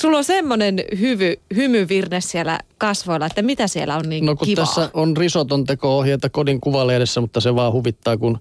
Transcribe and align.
sulla 0.00 0.18
on 0.18 0.24
semmoinen 0.24 0.84
hyvy, 0.98 1.34
hymyvirne 1.56 2.20
siellä 2.20 2.58
kasvoilla, 2.78 3.26
että 3.26 3.42
mitä 3.42 3.66
siellä 3.66 3.96
on 3.96 4.08
niin 4.08 4.26
No 4.26 4.36
kun 4.36 4.46
kivaa? 4.48 4.66
tässä 4.66 4.90
on 4.94 5.16
risoton 5.16 5.64
teko-ohjeita 5.64 6.30
kodin 6.30 6.60
kuvalehdessä, 6.60 7.20
mutta 7.20 7.40
se 7.40 7.54
vaan 7.54 7.72
huvittaa, 7.72 8.16
kun 8.16 8.38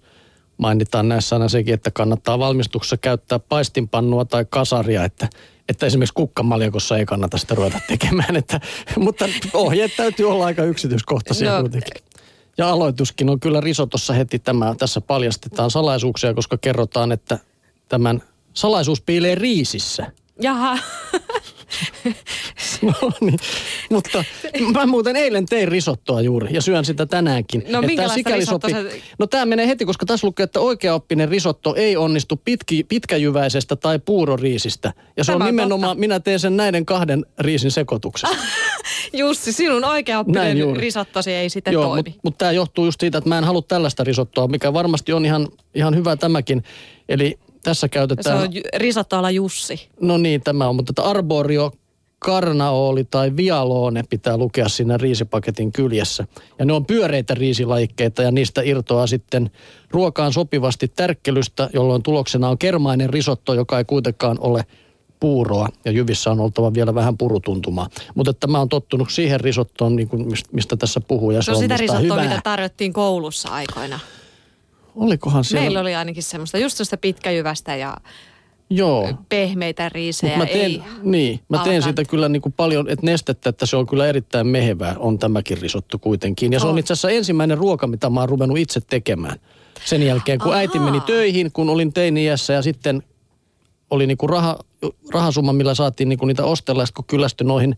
mainitaan 0.58 1.10
näissä 1.10 1.36
aina 1.36 1.50
sekin, 1.50 1.74
että 1.74 1.92
kannattaa 1.92 2.40
valmistuksessa 2.40 2.98
käyttää 2.98 3.40
paistinpannua 3.40 4.26
tai 4.26 4.46
kasaria, 4.50 5.04
että, 5.04 5.30
että 5.70 5.86
esimerkiksi 5.86 6.14
kukkamaljakossa 6.14 6.98
ei 6.98 7.06
kannata 7.06 7.38
sitä 7.38 7.56
ruveta 7.56 7.80
tekemään. 7.88 8.36
Että, 8.36 8.60
mutta 8.98 9.26
ohjeet 9.54 9.92
täytyy 9.98 10.32
olla 10.32 10.46
aika 10.46 10.64
yksityiskohtaisia 10.64 11.56
No, 11.56 11.62
kuitenkin. 11.62 12.04
Ja 12.58 12.70
aloituskin 12.70 13.30
on 13.30 13.40
kyllä 13.40 13.62
risotossa 13.62 14.14
heti 14.14 14.40
tämä. 14.40 14.76
Tässä 14.78 15.02
paljastetaan 15.02 15.72
salaisuuksia, 15.72 16.34
koska 16.34 16.58
kerrotaan, 16.58 17.12
että 17.12 17.40
tämän 17.90 18.22
salaisuus 18.54 19.02
piilee 19.02 19.36
riisissä. 19.36 20.12
Jaha, 20.42 20.78
No 22.82 22.94
niin, 23.22 23.40
mutta 23.90 24.24
mä 24.74 24.86
muuten 24.86 25.16
eilen 25.16 25.46
tein 25.46 25.68
risottoa 25.68 26.22
juuri 26.22 26.48
ja 26.54 26.62
syön 26.62 26.86
sitä 26.86 27.06
tänäänkin. 27.06 27.62
No 27.70 27.80
Että 27.80 27.82
minkälaista 27.88 28.36
risottoa 28.36 28.70
sopii- 28.70 29.02
No 29.20 29.28
tämä 29.28 29.46
menee 29.46 29.68
heti, 29.68 29.86
koska 29.86 30.06
tässä 30.06 30.28
lukee, 30.28 30.44
että 30.44 30.60
oikeaoppinen 30.60 31.30
risotto 31.30 31.76
ei 31.76 31.98
onnistu 31.98 32.36
pitki, 32.46 32.84
pitkäjyväisestä 32.84 33.76
tai 33.76 34.00
puuroriisistä. 34.00 34.94
Ja 35.18 35.24
se 35.24 35.28
Tämä 35.32 35.36
on 35.36 35.42
on 35.42 35.46
nimenomaan, 35.48 35.90
totta. 35.90 36.00
minä 36.00 36.20
teen 36.20 36.40
sen 36.40 36.58
näiden 36.58 36.86
kahden 36.86 37.26
riisin 37.40 37.72
sekoituksessa. 37.72 38.36
Jussi, 39.14 39.52
sinun 39.54 39.84
oikeaoppinen 39.86 40.76
risottosi 40.76 41.32
ei 41.32 41.50
sitten 41.50 41.74
Joo, 41.74 41.84
toimi. 41.84 42.04
mutta 42.06 42.20
mut 42.24 42.38
tämä 42.38 42.52
johtuu 42.52 42.86
just 42.86 43.00
siitä, 43.00 43.18
että 43.18 43.30
mä 43.30 43.38
en 43.38 43.44
halua 43.44 43.62
tällaista 43.62 44.04
risottoa, 44.04 44.48
mikä 44.48 44.74
varmasti 44.74 45.14
on 45.14 45.26
ihan, 45.26 45.48
ihan 45.76 45.96
hyvä 45.96 46.16
tämäkin. 46.16 46.64
Eli 47.10 47.40
tässä 47.64 47.82
Se 47.88 47.90
käytetään... 47.90 48.38
on 48.38 48.54
ju- 48.56 48.62
risottoalla 48.78 49.32
Jussi. 49.32 49.90
No 50.02 50.18
niin, 50.18 50.42
tämä 50.42 50.68
on, 50.68 50.76
mutta 50.76 50.92
että 50.92 51.04
arborio, 51.04 51.72
karnaoli 52.20 53.04
tai 53.04 53.32
vialone 53.36 54.04
pitää 54.10 54.38
lukea 54.38 54.70
siinä 54.70 54.98
riisipaketin 54.98 55.72
kyljessä. 55.72 56.28
Ja 56.60 56.66
ne 56.66 56.74
on 56.74 56.86
pyöreitä 56.86 57.34
riisilajikkeita 57.34 58.22
ja 58.24 58.32
niistä 58.32 58.62
irtoaa 58.62 59.08
sitten 59.08 59.52
ruokaan 59.92 60.34
sopivasti 60.34 60.88
tärkkelystä, 60.88 61.70
jolloin 61.74 62.04
tuloksena 62.04 62.50
on 62.50 62.58
kermainen 62.58 63.10
risotto, 63.10 63.54
joka 63.54 63.78
ei 63.78 63.86
kuitenkaan 63.86 64.38
ole 64.40 64.66
puuroa 65.20 65.68
ja 65.86 65.92
jyvissä 65.92 66.32
on 66.32 66.40
oltava 66.40 66.74
vielä 66.74 66.96
vähän 66.96 67.18
purutuntumaa. 67.18 67.88
Mutta 68.16 68.30
että 68.32 68.48
mä 68.48 68.58
oon 68.60 68.70
tottunut 68.70 69.12
siihen 69.12 69.40
risottoon, 69.40 69.96
niin 69.96 70.08
kuin 70.08 70.26
mist- 70.26 70.50
mistä 70.52 70.78
tässä 70.78 71.02
puhuu 71.02 71.32
ja 71.32 71.42
se 71.42 71.46
Se 71.46 71.52
on 71.52 71.56
on 71.58 71.62
sitä 71.64 71.78
risottoa, 71.78 72.02
hyvää. 72.04 72.24
mitä 72.24 72.42
tarjottiin 72.44 72.94
koulussa 72.94 73.50
aikoina. 73.50 74.00
Olikohan 75.00 75.44
siellä? 75.44 75.64
Meillä 75.64 75.80
oli 75.80 75.96
ainakin 75.96 76.24
semmoista, 76.24 76.58
just 76.58 76.78
sellaista 76.78 76.98
pitkäjyvästä 76.98 77.76
ja 77.76 77.98
Joo. 78.70 79.14
pehmeitä 79.30 79.90
riisejä. 79.90 80.38
Mut 80.38 80.48
mä 80.48 80.54
teen, 80.54 80.72
ei 80.72 80.82
niin, 81.04 81.40
mä 81.50 81.58
teen 81.64 81.76
alkan- 81.76 81.84
siitä 81.84 82.06
kyllä 82.06 82.30
niin 82.30 82.42
kuin 82.42 82.54
paljon 82.54 82.90
että 82.90 83.06
nestettä, 83.06 83.50
että 83.50 83.66
se 83.66 83.78
on 83.78 83.88
kyllä 83.88 84.08
erittäin 84.08 84.48
mehevää, 84.48 84.96
on 84.98 85.20
tämäkin 85.20 85.58
risotto 85.58 86.00
kuitenkin. 86.00 86.54
Ja 86.54 86.60
se 86.60 86.66
on 86.68 86.74
On. 86.74 86.80
itse 86.80 86.94
asiassa 86.94 87.10
ensimmäinen 87.10 87.58
ruoka, 87.58 87.88
mitä 87.88 88.10
mä 88.10 88.20
oon 88.20 88.30
ruvennut 88.30 88.58
itse 88.58 88.82
tekemään. 88.82 89.40
Sen 89.86 90.04
jälkeen, 90.04 90.40
kun 90.40 90.54
äiti 90.54 90.78
Ahaa. 90.78 90.92
meni 90.92 91.02
töihin, 91.02 91.52
kun 91.52 91.70
olin 91.70 91.94
teini-iässä 91.94 92.54
ja 92.54 92.62
sitten 92.62 93.04
oli 93.90 94.08
niin 94.08 94.18
kuin 94.18 94.30
raha, 94.30 94.60
rahasumma, 95.14 95.54
millä 95.54 95.76
saatiin 95.76 96.10
niin 96.10 96.20
kuin 96.20 96.28
niitä 96.28 96.46
ostella, 96.46 96.86
kun 96.96 97.06
kyllästyi 97.06 97.48
noihin 97.48 97.78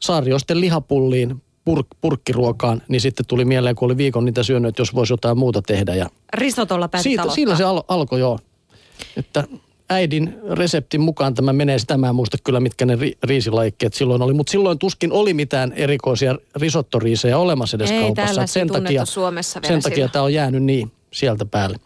saariosten 0.00 0.60
lihapulliin, 0.60 1.42
purk, 1.64 1.86
purkkiruokaan, 2.00 2.82
niin 2.88 3.00
sitten 3.00 3.26
tuli 3.26 3.44
mieleen, 3.44 3.74
kun 3.76 3.86
oli 3.86 3.96
viikon 3.96 4.24
niitä 4.24 4.42
syönyt, 4.42 4.68
että 4.68 4.80
jos 4.80 4.94
voisi 4.94 5.12
jotain 5.12 5.38
muuta 5.38 5.62
tehdä. 5.62 5.94
Ja 5.94 6.06
Risotolla 6.34 6.88
pääsit 6.88 7.10
siitä, 7.10 7.22
aloittaa. 7.22 7.34
siinä 7.34 7.56
se 7.56 7.64
al- 7.64 7.82
alkoi 7.88 8.20
joo. 8.20 8.38
Että 9.16 9.44
äidin 9.90 10.38
reseptin 10.50 11.00
mukaan 11.00 11.34
tämä 11.34 11.52
menee, 11.52 11.78
sitä 11.78 11.96
mä 11.96 12.08
en 12.08 12.14
muista 12.14 12.36
kyllä 12.44 12.60
mitkä 12.60 12.86
ne 12.86 12.94
ri- 12.96 13.18
riisilajikkeet 13.22 13.94
silloin 13.94 14.22
oli, 14.22 14.32
mutta 14.32 14.50
silloin 14.50 14.78
tuskin 14.78 15.12
oli 15.12 15.34
mitään 15.34 15.72
erikoisia 15.72 16.36
risottoriisejä 16.56 17.38
olemassa 17.38 17.76
edes 17.76 17.90
Ei 17.90 18.00
kaupassa. 18.00 18.46
sen 18.46 18.68
takia, 18.68 19.04
Suomessa 19.04 19.62
vielä 19.62 19.72
sen 19.74 19.82
takia 19.82 20.08
tämä 20.08 20.22
on 20.24 20.34
jäänyt 20.34 20.62
niin 20.62 20.92
sieltä 21.12 21.44
päälle. 21.44 21.76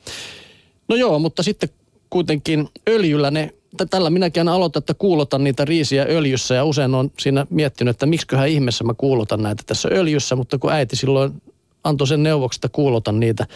No 0.89 0.97
joo, 0.97 1.19
mutta 1.19 1.43
sitten 1.43 1.69
kuitenkin 2.11 2.69
öljyllä 2.89 3.31
ne, 3.31 3.55
tällä 3.91 4.11
minäkin 4.11 4.41
aina 4.41 4.55
aloitan, 4.55 4.81
että 4.81 4.95
kuulotan 4.95 5.45
niitä 5.45 5.65
riisiä 5.65 6.07
öljyssä 6.09 6.55
ja 6.55 6.65
usein 6.65 6.95
on 6.95 7.11
siinä 7.19 7.47
miettinyt, 7.51 7.91
että 7.91 8.07
miksiköhän 8.07 8.49
ihmeessä 8.49 8.85
mä 8.85 8.95
kuulotan 8.95 9.43
näitä 9.43 9.63
tässä 9.67 9.89
öljyssä, 9.93 10.37
mutta 10.37 10.59
kun 10.59 10.73
äiti 10.73 10.97
silloin 10.97 11.43
antoi 11.85 12.07
sen 12.07 12.23
neuvoksi, 12.23 12.57
että 12.57 12.69
kuulotan 12.69 13.21
niitä. 13.21 13.47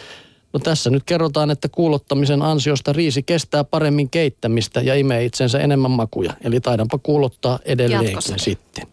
No 0.53 0.59
tässä 0.59 0.89
nyt 0.89 1.03
kerrotaan, 1.05 1.51
että 1.51 1.69
kuulottamisen 1.69 2.41
ansiosta 2.41 2.93
riisi 2.93 3.23
kestää 3.23 3.63
paremmin 3.63 4.09
keittämistä 4.09 4.81
ja 4.81 4.95
imee 4.95 5.25
itsensä 5.25 5.59
enemmän 5.59 5.91
makuja. 5.91 6.33
Eli 6.43 6.59
taidanpa 6.59 6.97
kuulottaa 6.97 7.59
edelleenkin 7.65 8.07
Jatkossakin. 8.07 8.43
sitten. 8.43 8.87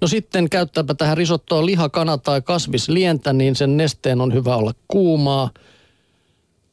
No 0.00 0.08
sitten 0.08 0.50
käyttääpä 0.50 0.94
tähän 0.94 1.16
risottoon 1.16 1.66
liha, 1.66 1.88
kana 1.88 2.18
tai 2.18 2.42
kasvislientä, 2.42 3.32
niin 3.32 3.56
sen 3.56 3.76
nesteen 3.76 4.20
on 4.20 4.34
hyvä 4.34 4.56
olla 4.56 4.72
kuumaa. 4.88 5.50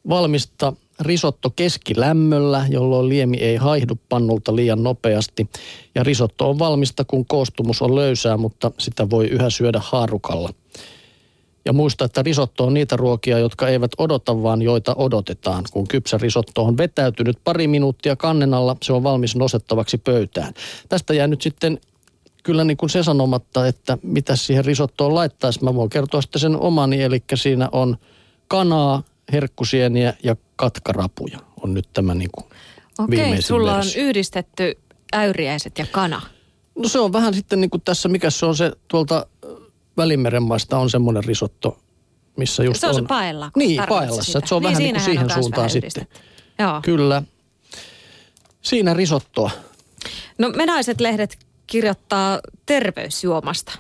Valmista 0.10 0.74
risotto 1.02 1.50
keskilämmöllä, 1.50 2.66
jolloin 2.70 3.10
liemi 3.10 3.38
ei 3.38 3.56
haihdu 3.56 4.00
pannulta 4.10 4.56
liian 4.56 4.84
nopeasti. 4.84 5.50
Ja 5.96 6.04
risotto 6.04 6.50
on 6.50 6.60
valmista, 6.60 7.06
kun 7.06 7.26
koostumus 7.26 7.82
on 7.82 7.96
löysää, 7.96 8.38
mutta 8.38 8.72
sitä 8.80 9.10
voi 9.10 9.28
yhä 9.28 9.50
syödä 9.50 9.82
haarukalla. 9.84 10.50
Ja 11.66 11.74
muista, 11.74 12.06
että 12.06 12.24
risotto 12.24 12.66
on 12.66 12.74
niitä 12.74 12.98
ruokia, 12.98 13.40
jotka 13.40 13.68
eivät 13.68 13.92
odota, 13.98 14.44
vaan 14.44 14.62
joita 14.62 14.96
odotetaan. 14.96 15.64
Kun 15.72 15.88
kypsä 15.88 16.18
risotto 16.18 16.64
on 16.64 16.78
vetäytynyt 16.78 17.38
pari 17.44 17.68
minuuttia 17.68 18.16
kannen 18.16 18.54
alla, 18.54 18.76
se 18.84 18.94
on 18.94 19.04
valmis 19.04 19.36
nostettavaksi 19.36 19.98
pöytään. 19.98 20.54
Tästä 20.90 21.14
jää 21.14 21.28
nyt 21.28 21.42
sitten 21.42 21.80
kyllä 22.44 22.64
niin 22.64 22.78
kuin 22.78 22.90
se 22.90 23.04
sanomatta, 23.04 23.68
että 23.68 23.98
mitä 24.04 24.36
siihen 24.36 24.66
risottoon 24.66 25.16
laittaisi. 25.16 25.64
Mä 25.64 25.76
voin 25.76 25.90
kertoa 25.90 26.22
sitten 26.22 26.40
sen 26.40 26.58
omani, 26.58 27.02
eli 27.02 27.24
siinä 27.36 27.70
on 27.72 27.98
kanaa, 28.48 29.04
herkkusieniä 29.32 30.14
ja 30.24 30.36
katkarapuja. 30.56 31.40
On 31.64 31.74
nyt 31.74 31.88
tämä 31.94 32.14
niin 32.16 32.30
kuin 32.32 32.46
Okei, 33.00 33.20
viimeisin 33.20 33.48
sulla 33.48 33.72
on 33.72 33.78
versio. 33.78 34.04
yhdistetty 34.04 34.78
äyriäiset 35.14 35.78
ja 35.80 35.86
kana. 35.92 36.22
No 36.76 36.90
se 36.90 37.00
on 37.00 37.14
vähän 37.14 37.34
sitten 37.34 37.62
niin 37.62 37.70
kuin 37.70 37.82
tässä, 37.82 38.10
mikä 38.10 38.30
se 38.30 38.46
on 38.46 38.56
se 38.56 38.72
tuolta 38.88 39.26
Välimeren 39.98 40.44
maista 40.44 40.78
on 40.78 40.90
semmoinen 40.90 41.24
risotto, 41.24 41.80
missä 42.38 42.64
just 42.64 42.82
se 42.82 42.88
on, 42.88 42.96
on. 42.96 43.02
se 43.02 43.08
paella. 43.08 43.52
Niin, 43.56 43.84
paellassa. 43.90 44.40
Että 44.40 44.50
se 44.50 44.56
on 44.56 44.64
vähän 44.64 44.78
niin 44.78 44.96
kuin 44.96 45.04
siihen 45.04 45.30
suuntaan 45.30 45.70
sitten. 45.70 46.08
Joo. 46.60 46.82
Kyllä. 46.82 47.24
Siinä 48.62 48.94
risottoa. 48.94 49.52
No 50.38 50.50
me 50.50 50.66
naiset-lehdet 50.66 51.38
kirjoittaa 51.68 52.40
terveysjuomasta. 52.66 53.72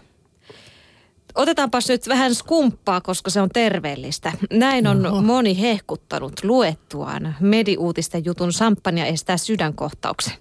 Otetaanpas 1.35 1.89
nyt 1.89 2.07
vähän 2.07 2.35
skumppaa, 2.35 3.01
koska 3.01 3.29
se 3.29 3.41
on 3.41 3.49
terveellistä. 3.49 4.31
Näin 4.53 4.87
on 4.87 5.05
Oho. 5.05 5.21
moni 5.21 5.61
hehkuttanut 5.61 6.43
luettuaan 6.43 7.35
mediuutisten 7.39 8.25
jutun 8.25 8.53
samppania 8.53 9.05
estää 9.05 9.37
sydänkohtauksen. 9.37 10.33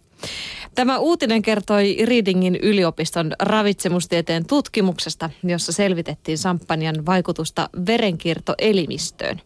Tämä 0.75 0.99
uutinen 0.99 1.43
kertoi 1.43 1.97
Readingin 2.05 2.57
yliopiston 2.57 3.33
ravitsemustieteen 3.39 4.47
tutkimuksesta, 4.47 5.31
jossa 5.43 5.73
selvitettiin 5.73 6.39
samppanjan 6.39 7.07
vaikutusta 7.07 7.69
verenkiertoelimistöön. 7.87 9.41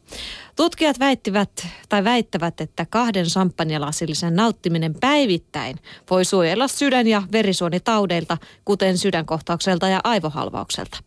Tutkijat 0.56 0.98
väittivät 0.98 1.66
tai 1.88 2.04
väittävät, 2.04 2.60
että 2.60 2.86
kahden 2.90 3.30
samppanjalasillisen 3.30 4.36
nauttiminen 4.36 4.94
päivittäin 5.00 5.76
voi 6.10 6.24
suojella 6.24 6.68
sydän- 6.68 7.06
ja 7.06 7.22
verisuonitaudeilta, 7.32 8.38
kuten 8.64 8.98
sydänkohtaukselta 8.98 9.88
ja 9.88 10.00
aivohalvaukselta. 10.04 10.98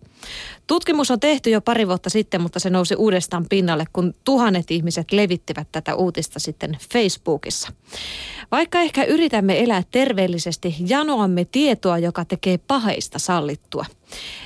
Tutkimus 0.68 1.12
on 1.12 1.20
tehty 1.20 1.50
jo 1.50 1.62
pari 1.62 1.88
vuotta 1.88 2.10
sitten, 2.10 2.42
mutta 2.42 2.60
se 2.60 2.70
nousi 2.70 2.96
uudestaan 2.96 3.46
pinnalle, 3.50 3.86
kun 3.94 4.16
tuhannet 4.24 4.72
ihmiset 4.72 5.12
levittivät 5.12 5.68
tätä 5.72 5.96
uutista 5.96 6.40
sitten 6.40 6.78
Facebookissa. 6.94 7.72
Vaikka 8.52 8.80
ehkä 8.80 9.04
yritämme 9.04 9.64
elää 9.64 9.84
terveellisesti, 9.92 10.76
janoamme 10.88 11.46
tietoa, 11.46 11.98
joka 11.98 12.26
tekee 12.26 12.58
paheista 12.58 13.20
sallittua. 13.20 13.86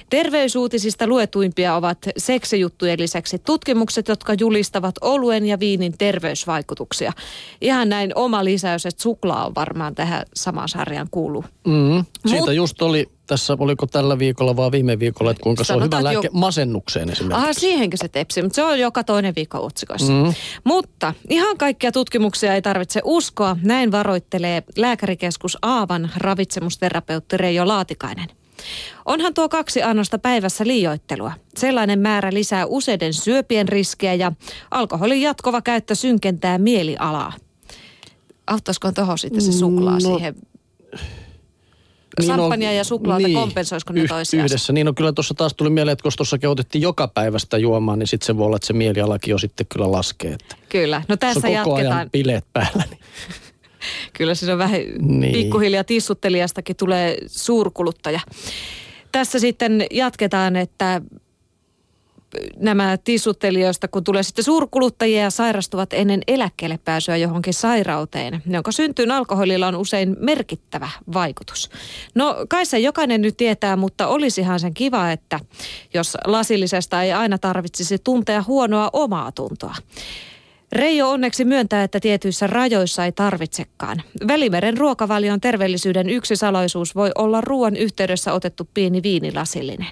Terveysuutisista 0.09 1.07
luetuimpia 1.07 1.75
ovat 1.75 1.97
seksijuttujen 2.17 2.99
lisäksi 2.99 3.39
tutkimukset, 3.39 4.07
jotka 4.07 4.33
julistavat 4.39 4.95
oluen 5.01 5.45
ja 5.45 5.59
viinin 5.59 5.97
terveysvaikutuksia. 5.97 7.13
Ihan 7.61 7.89
näin 7.89 8.11
oma 8.15 8.43
lisäys, 8.43 8.85
että 8.85 9.03
suklaa 9.03 9.45
on 9.45 9.55
varmaan 9.55 9.95
tähän 9.95 10.25
samaan 10.35 10.69
sarjaan 10.69 11.07
kuuluu. 11.11 11.45
Mm. 11.67 12.05
Siitä 12.27 12.45
Mut- 12.45 12.55
just 12.55 12.81
oli, 12.81 13.09
tässä 13.27 13.55
oliko 13.59 13.87
tällä 13.87 14.19
viikolla 14.19 14.55
vai 14.55 14.71
viime 14.71 14.99
viikolla, 14.99 15.31
että 15.31 15.43
kuinka 15.43 15.63
se 15.63 15.73
on 15.73 15.83
hyvä 15.83 16.03
lääke 16.03 16.27
jo- 16.27 16.31
masennukseen 16.33 17.09
esimerkiksi. 17.09 17.43
Aha, 17.43 17.53
siihenkö 17.53 17.97
se 17.97 18.07
tepsi, 18.07 18.41
mutta 18.41 18.55
se 18.55 18.63
on 18.63 18.79
joka 18.79 19.03
toinen 19.03 19.35
viikko 19.35 19.65
otsikoissa. 19.65 20.13
Mm. 20.13 20.33
Mutta 20.63 21.13
ihan 21.29 21.57
kaikkia 21.57 21.91
tutkimuksia 21.91 22.55
ei 22.55 22.61
tarvitse 22.61 23.01
uskoa. 23.03 23.57
Näin 23.63 23.91
varoittelee 23.91 24.63
lääkärikeskus 24.77 25.57
Aavan 25.61 26.11
ravitsemusterapeutti 26.17 27.37
Reijo 27.37 27.67
Laatikainen. 27.67 28.27
Onhan 29.05 29.33
tuo 29.33 29.49
kaksi 29.49 29.83
annosta 29.83 30.19
päivässä 30.19 30.67
liioittelua. 30.67 31.31
Sellainen 31.57 31.99
määrä 31.99 32.33
lisää 32.33 32.65
useiden 32.65 33.13
syöpien 33.13 33.69
riskiä 33.69 34.13
ja 34.13 34.31
alkoholin 34.71 35.21
jatkova 35.21 35.61
käyttö 35.61 35.95
synkentää 35.95 36.57
mielialaa. 36.57 37.33
Auttaisiko 38.47 38.91
tuohon 38.91 39.17
sitten 39.17 39.41
se 39.41 39.51
suklaa 39.51 39.93
No, 39.93 39.99
siihen? 39.99 40.35
Sampania 42.27 42.69
niin 42.69 42.77
ja 42.77 42.83
suklaata, 42.83 43.27
niin, 43.27 43.39
kompensoisiko 43.39 43.93
ne 43.93 44.07
toisiaan? 44.07 44.45
Yhdessä. 44.45 44.73
Niin 44.73 44.85
no 44.85 44.93
kyllä 44.93 45.13
tuossa 45.13 45.33
taas 45.33 45.53
tuli 45.53 45.69
mieleen, 45.69 45.93
että 45.93 46.03
kun 46.03 46.11
tuossa 46.17 46.37
otettiin 46.47 46.81
joka 46.81 47.07
päivästä 47.07 47.57
juomaan, 47.57 47.99
niin 47.99 48.07
sitten 48.07 48.25
se 48.25 48.37
voi 48.37 48.45
olla, 48.45 48.55
että 48.55 48.67
se 48.67 48.73
mielialakin 48.73 49.31
jo 49.31 49.37
sitten 49.37 49.65
kyllä 49.73 49.91
laskee. 49.91 50.33
Että 50.33 50.55
kyllä. 50.69 51.03
No 51.07 51.17
tässä 51.17 51.47
on 51.47 51.53
koko 51.63 51.77
jatketaan. 51.77 51.97
ajan 51.97 52.09
bileet 52.11 52.45
päällä. 52.53 52.83
Niin. 52.89 52.99
Kyllä 54.21 54.35
siis 54.35 54.51
on 54.51 54.57
vähän 54.57 54.81
niin. 54.99 55.33
pikkuhiljaa 55.33 55.83
tissuttelijastakin 55.83 56.75
tulee 56.75 57.17
suurkuluttaja. 57.27 58.19
Tässä 59.11 59.39
sitten 59.39 59.85
jatketaan, 59.91 60.55
että 60.55 61.01
nämä 62.57 62.97
tissuttelijoista, 62.97 63.87
kun 63.87 64.03
tulee 64.03 64.23
sitten 64.23 64.45
suurkuluttajia 64.45 65.21
ja 65.21 65.29
sairastuvat 65.29 65.93
ennen 65.93 66.21
eläkkeelle 66.27 66.79
pääsyä 66.85 67.17
johonkin 67.17 67.53
sairauteen, 67.53 68.41
jonka 68.49 68.71
syntyyn 68.71 69.11
alkoholilla 69.11 69.67
on 69.67 69.75
usein 69.75 70.15
merkittävä 70.19 70.89
vaikutus. 71.13 71.69
No 72.15 72.35
kai 72.49 72.65
se 72.65 72.79
jokainen 72.79 73.21
nyt 73.21 73.37
tietää, 73.37 73.75
mutta 73.75 74.07
olisihan 74.07 74.59
sen 74.59 74.73
kiva, 74.73 75.11
että 75.11 75.39
jos 75.93 76.17
lasillisesta 76.25 77.03
ei 77.03 77.11
aina 77.11 77.37
tarvitsisi 77.37 77.97
tuntea 78.03 78.43
huonoa 78.47 78.89
omaa 78.93 79.31
tuntoa. 79.31 79.75
Reijo 80.71 81.09
onneksi 81.09 81.45
myöntää, 81.45 81.83
että 81.83 81.99
tietyissä 81.99 82.47
rajoissa 82.47 83.05
ei 83.05 83.11
tarvitsekaan. 83.11 84.01
Välimeren 84.27 84.77
ruokavalion 84.77 85.41
terveellisyyden 85.41 86.09
yksi 86.09 86.35
salaisuus 86.35 86.95
voi 86.95 87.11
olla 87.15 87.41
ruoan 87.41 87.75
yhteydessä 87.75 88.33
otettu 88.33 88.69
pieni 88.73 89.03
viinilasillinen. 89.03 89.87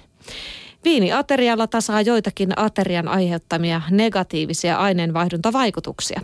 Viini 0.84 1.12
aterialla 1.12 1.66
tasaa 1.66 2.00
joitakin 2.00 2.52
aterian 2.56 3.08
aiheuttamia 3.08 3.82
negatiivisia 3.90 4.76
aineenvaihduntavaikutuksia. 4.76 6.20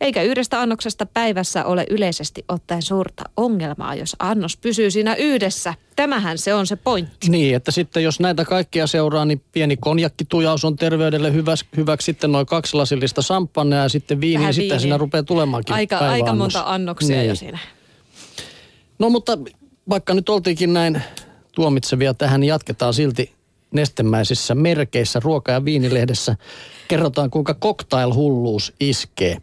Eikä 0.00 0.22
yhdestä 0.22 0.60
annoksesta 0.60 1.06
päivässä 1.06 1.64
ole 1.64 1.86
yleisesti 1.90 2.44
ottaen 2.48 2.82
suurta 2.82 3.24
ongelmaa, 3.36 3.94
jos 3.94 4.16
annos 4.18 4.56
pysyy 4.56 4.90
siinä 4.90 5.14
yhdessä. 5.14 5.74
Tämähän 5.96 6.38
se 6.38 6.54
on 6.54 6.66
se 6.66 6.76
pointti. 6.76 7.30
Niin, 7.30 7.56
että 7.56 7.70
sitten 7.70 8.02
jos 8.02 8.20
näitä 8.20 8.44
kaikkia 8.44 8.86
seuraa, 8.86 9.24
niin 9.24 9.42
pieni 9.52 9.76
konjakkitujaus 9.76 10.64
on 10.64 10.76
terveydelle 10.76 11.32
hyväksi. 11.32 11.66
hyväksi 11.76 12.04
sitten 12.04 12.32
noin 12.32 12.46
kaksi 12.46 12.76
lasillista 12.76 13.22
samppanea 13.22 13.82
ja 13.82 13.88
sitten 13.88 14.20
viini, 14.20 14.40
Vähän 14.40 14.54
sitten 14.54 14.80
siinä 14.80 14.96
rupeaa 14.96 15.22
tulemaankin 15.22 15.74
Aika, 15.74 15.98
aika 15.98 16.34
monta 16.34 16.62
annoksia 16.66 17.16
niin. 17.16 17.28
jo 17.28 17.34
siinä. 17.34 17.58
No 18.98 19.10
mutta 19.10 19.38
vaikka 19.88 20.14
nyt 20.14 20.28
oltiinkin 20.28 20.72
näin 20.72 21.02
tuomitsevia 21.54 22.14
tähän, 22.14 22.40
niin 22.40 22.48
jatketaan 22.48 22.94
silti 22.94 23.32
nestemäisissä 23.74 24.54
merkeissä 24.54 25.20
ruoka- 25.20 25.52
ja 25.52 25.64
viinilehdessä 25.64 26.36
kerrotaan, 26.88 27.30
kuinka 27.30 27.54
cocktail-hulluus 27.54 28.72
iskee. 28.80 29.36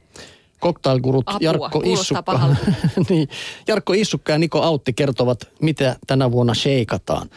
Cocktailgurut 0.61 1.25
Jarkko 1.39 1.81
Issukka, 1.85 2.55
niin, 3.09 3.29
Jarkko 3.67 3.93
Issukka 3.93 4.31
ja 4.31 4.37
Niko 4.37 4.61
Autti 4.61 4.93
kertovat, 4.93 5.49
mitä 5.61 5.95
tänä 6.07 6.31
vuonna 6.31 6.53
sheikataan. 6.53 7.29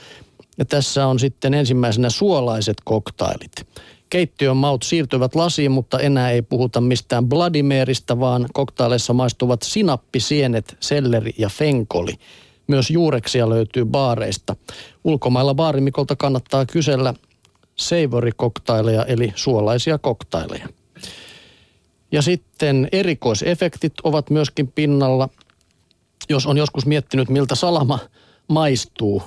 Ja 0.58 0.64
tässä 0.64 1.06
on 1.06 1.18
sitten 1.18 1.54
ensimmäisenä 1.54 2.10
suolaiset 2.10 2.76
koktailit. 2.84 3.52
Keittiön 4.10 4.56
maut 4.56 4.82
siirtyvät 4.82 5.34
lasiin, 5.34 5.70
mutta 5.70 6.00
enää 6.00 6.30
ei 6.30 6.42
puhuta 6.42 6.80
mistään 6.80 7.30
Vladimerista, 7.30 8.20
vaan 8.20 8.46
koktaileissa 8.52 9.12
maistuvat 9.12 9.62
sinappisienet, 9.62 10.76
selleri 10.80 11.34
ja 11.38 11.48
fenkoli. 11.48 12.12
Myös 12.66 12.90
juureksia 12.90 13.48
löytyy 13.48 13.84
baareista. 13.84 14.56
Ulkomailla 15.04 15.54
baarimikolta 15.54 16.16
kannattaa 16.16 16.66
kysellä 16.66 17.14
savory-koktaileja 17.76 19.04
eli 19.04 19.32
suolaisia 19.34 19.98
koktaileja. 19.98 20.68
Ja 22.12 22.22
sitten 22.22 22.88
erikoisefektit 22.92 23.92
ovat 24.02 24.30
myöskin 24.30 24.68
pinnalla. 24.68 25.28
Jos 26.28 26.46
on 26.46 26.56
joskus 26.56 26.86
miettinyt, 26.86 27.28
miltä 27.28 27.54
salama 27.54 27.98
maistuu, 28.48 29.22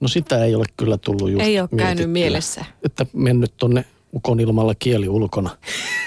no 0.00 0.08
sitä 0.08 0.44
ei 0.44 0.54
ole 0.54 0.64
kyllä 0.76 0.98
tullut 0.98 1.30
just 1.30 1.44
Ei 1.44 1.60
ole 1.60 1.68
käynyt 1.76 2.10
mielessä. 2.10 2.64
Että 2.84 3.06
mennyt 3.12 3.52
tonne 3.56 3.84
ukonilmalla 4.12 4.74
kieli 4.74 5.08
ulkona 5.08 5.50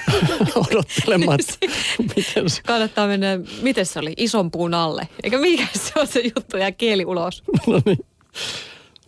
odottelemaan, 0.72 1.40
miten 2.16 2.50
se... 2.50 2.62
Kannattaa 2.62 3.07
mennä, 3.07 3.28
miten 3.62 3.86
se 3.86 4.00
oli, 4.00 4.13
ison 4.18 4.52
puun 4.52 4.74
alle. 4.74 5.07
Eikä 5.24 5.38
mikä 5.38 5.68
se 5.74 5.92
on 6.00 6.07
se 6.07 6.19
juttu 6.36 6.57
ja 6.57 6.72
kieli 6.72 7.06
ulos. 7.06 7.44
no 7.68 7.81
niin. 7.86 8.06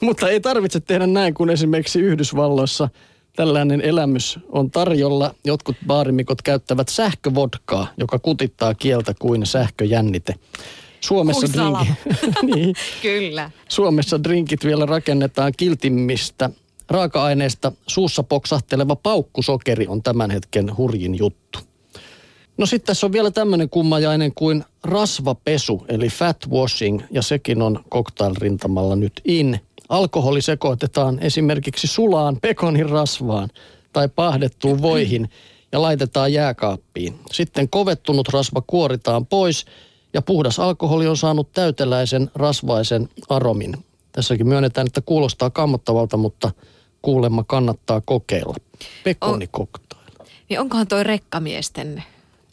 Mutta 0.02 0.30
ei 0.30 0.40
tarvitse 0.40 0.80
tehdä 0.80 1.08
näin, 1.08 1.34
kun 1.34 1.50
esimerkiksi 1.50 2.00
Yhdysvalloissa 2.00 2.90
tällainen 3.36 3.82
elämys 3.82 4.40
on 4.50 4.72
tarjolla. 4.72 5.36
Jotkut 5.46 5.76
baarimikot 5.88 6.42
käyttävät 6.42 6.90
sähkövodkaa, 6.90 7.88
joka 7.98 8.20
kutittaa 8.20 8.74
kieltä 8.74 9.14
kuin 9.20 9.46
sähköjännite. 9.46 10.36
Suomessa, 11.00 11.48
drink... 11.54 11.90
niin. 12.56 12.76
Kyllä. 13.02 13.52
Suomessa 13.70 14.24
drinkit 14.24 14.66
vielä 14.66 14.86
rakennetaan 14.86 15.54
kiltimmistä 15.58 16.50
raaka-aineesta 16.90 17.72
suussa 17.88 18.24
poksahteleva 18.24 18.96
paukkusokeri 18.96 19.88
on 19.88 20.04
tämän 20.04 20.32
hetken 20.32 20.78
hurjin 20.78 21.18
juttu. 21.18 21.60
No 22.58 22.66
sitten 22.66 22.88
tässä 22.88 23.06
on 23.06 23.12
vielä 23.12 23.32
tämmöinen 23.32 23.70
kummajainen 23.70 24.32
kuin 24.36 24.64
rasvapesu, 24.84 25.86
eli 25.88 26.10
fat 26.10 26.38
washing, 26.50 27.02
ja 27.12 27.22
sekin 27.22 27.62
on 27.62 27.84
cocktail-rintamalla 27.92 28.96
nyt 28.96 29.22
in. 29.26 29.60
Alkoholi 29.90 30.42
sekoitetaan 30.42 31.20
esimerkiksi 31.20 31.88
sulaan 31.88 32.38
pekonin 32.42 32.90
rasvaan 32.90 33.50
tai 33.94 34.10
pahdettuun 34.10 34.82
voihin 34.82 35.30
ja 35.72 35.82
laitetaan 35.82 36.34
jääkaappiin. 36.34 37.20
Sitten 37.32 37.70
kovettunut 37.70 38.28
rasva 38.28 38.62
kuoritaan 38.68 39.26
pois 39.26 39.66
ja 40.14 40.22
puhdas 40.22 40.60
alkoholi 40.60 41.08
on 41.08 41.18
saanut 41.18 41.52
täyteläisen 41.52 42.32
rasvaisen 42.36 43.10
aromin. 43.30 43.78
Tässäkin 44.12 44.48
myönnetään, 44.48 44.88
että 44.88 45.02
kuulostaa 45.02 45.50
kammottavalta, 45.50 46.18
mutta 46.18 46.52
kuulemma 47.02 47.44
kannattaa 47.44 48.02
kokeilla. 48.06 48.56
Pekonikoktail. 49.04 50.02
Niin 50.50 50.60
onkohan 50.60 50.88
toi 50.88 51.04
rekkamiesten 51.04 52.04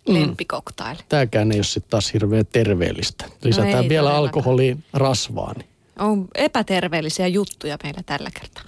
lempikoktail? 0.06 0.96
Mm. 0.96 1.05
Tämäkään 1.08 1.52
ei 1.52 1.58
ole 1.58 1.64
sitten 1.64 1.91
taas 1.91 2.12
hirveän 2.12 2.46
terveellistä. 2.46 3.25
Lisätään 3.43 3.85
no 3.85 3.88
vielä 3.88 4.17
alkoholiin 4.17 4.85
rasvaa. 4.93 5.52
Niin. 5.55 5.69
On 5.99 6.29
epäterveellisiä 6.35 7.26
juttuja 7.26 7.79
meillä 7.82 8.02
tällä 8.06 8.31
kertaa. 8.41 8.62